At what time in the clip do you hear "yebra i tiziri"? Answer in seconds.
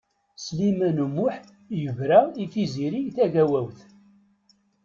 1.81-3.01